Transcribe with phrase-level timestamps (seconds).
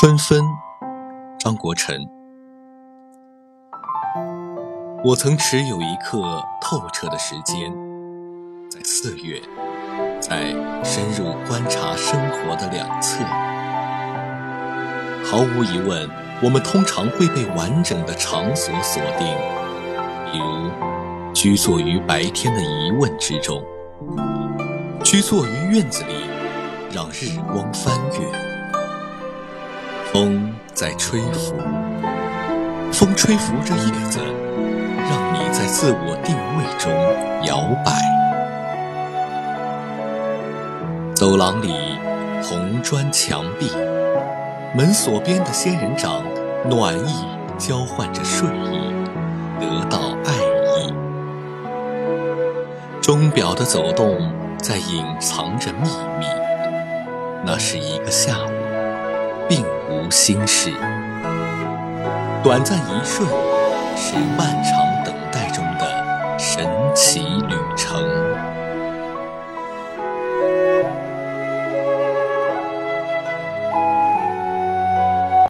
[0.00, 0.40] 春分，
[1.40, 1.92] 张国成。
[5.04, 7.72] 我曾持有一刻透彻的时间，
[8.70, 9.42] 在四月，
[10.20, 13.24] 在深入观察生活的两侧。
[15.24, 16.08] 毫无疑问，
[16.44, 19.26] 我们通常会被完整的场所锁定，
[20.30, 23.60] 比如居坐于白天的疑问之中，
[25.02, 26.30] 居坐于院子里，
[26.94, 28.57] 让日光翻越。
[30.18, 31.54] 风在吹拂，
[32.90, 34.18] 风吹拂着叶子，
[34.98, 36.92] 让你在自我定位中
[37.46, 37.92] 摇摆。
[41.14, 41.72] 走廊里，
[42.42, 43.70] 红砖墙壁，
[44.74, 46.24] 门锁边的仙人掌，
[46.68, 47.24] 暖意
[47.56, 48.90] 交换着睡意，
[49.60, 50.34] 得到爱
[50.80, 50.92] 意。
[53.00, 54.18] 钟表的走动
[54.60, 56.26] 在隐藏着秘密，
[57.46, 58.57] 那是一个下午。
[59.48, 60.70] 并无心事，
[62.44, 63.26] 短暂一瞬，
[63.96, 64.67] 是漫长。